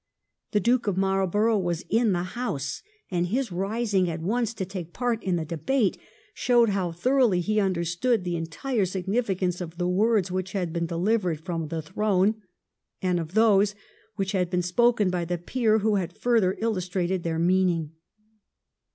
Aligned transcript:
The 0.53 0.59
Duke 0.59 0.87
of 0.87 0.97
Marlborough 0.97 1.59
was 1.59 1.85
in 1.87 2.11
the 2.11 2.23
House, 2.23 2.81
and 3.11 3.27
his 3.27 3.51
rising 3.51 4.09
at 4.09 4.19
once 4.19 4.51
to 4.55 4.65
take 4.65 4.93
part 4.93 5.21
in 5.23 5.35
the 5.35 5.45
debate 5.45 5.95
showed 6.33 6.69
how 6.69 6.91
thoroughly 6.91 7.39
he 7.39 7.59
understood 7.59 8.23
the 8.23 8.35
entire 8.35 8.85
significance 8.85 9.61
of 9.61 9.77
the 9.77 9.87
words 9.87 10.31
which 10.31 10.53
had 10.53 10.73
been 10.73 10.87
delivered 10.87 11.41
from 11.45 11.67
the 11.67 11.83
throne, 11.83 12.41
and 12.99 13.19
of 13.19 13.35
those 13.35 13.75
which 14.15 14.31
had 14.31 14.49
been 14.49 14.63
spoken 14.63 15.11
by 15.11 15.23
the 15.23 15.37
peer 15.37 15.77
who 15.77 15.97
had 15.97 16.17
further 16.17 16.55
illustrated 16.59 17.21
their 17.21 17.37
meaning. 17.37 17.91